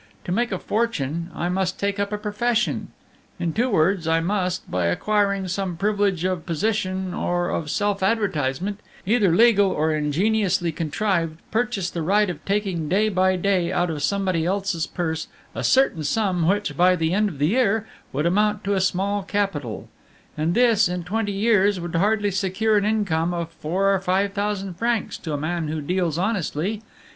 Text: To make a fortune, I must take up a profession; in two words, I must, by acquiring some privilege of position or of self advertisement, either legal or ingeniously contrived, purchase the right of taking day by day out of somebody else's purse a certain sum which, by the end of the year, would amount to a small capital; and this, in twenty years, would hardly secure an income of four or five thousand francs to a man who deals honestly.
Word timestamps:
To 0.23 0.31
make 0.31 0.51
a 0.51 0.57
fortune, 0.57 1.29
I 1.35 1.47
must 1.49 1.79
take 1.79 1.99
up 1.99 2.11
a 2.11 2.17
profession; 2.17 2.87
in 3.37 3.53
two 3.53 3.69
words, 3.69 4.07
I 4.07 4.19
must, 4.19 4.71
by 4.71 4.87
acquiring 4.87 5.47
some 5.47 5.77
privilege 5.77 6.23
of 6.23 6.43
position 6.47 7.13
or 7.13 7.49
of 7.49 7.69
self 7.69 8.01
advertisement, 8.01 8.79
either 9.05 9.29
legal 9.35 9.69
or 9.69 9.93
ingeniously 9.93 10.71
contrived, 10.71 11.37
purchase 11.51 11.91
the 11.91 12.01
right 12.01 12.31
of 12.31 12.43
taking 12.45 12.89
day 12.89 13.09
by 13.09 13.35
day 13.35 13.71
out 13.71 13.91
of 13.91 14.01
somebody 14.01 14.43
else's 14.43 14.87
purse 14.87 15.27
a 15.53 15.63
certain 15.63 16.03
sum 16.03 16.47
which, 16.47 16.75
by 16.75 16.95
the 16.95 17.13
end 17.13 17.29
of 17.29 17.37
the 17.37 17.49
year, 17.49 17.87
would 18.11 18.25
amount 18.25 18.63
to 18.63 18.73
a 18.73 18.81
small 18.81 19.21
capital; 19.21 19.87
and 20.35 20.55
this, 20.55 20.89
in 20.89 21.03
twenty 21.03 21.31
years, 21.31 21.79
would 21.79 21.93
hardly 21.93 22.31
secure 22.31 22.75
an 22.75 22.85
income 22.85 23.35
of 23.35 23.51
four 23.51 23.93
or 23.93 23.99
five 23.99 24.33
thousand 24.33 24.73
francs 24.77 25.15
to 25.19 25.31
a 25.31 25.37
man 25.37 25.67
who 25.67 25.79
deals 25.79 26.17
honestly. 26.17 26.81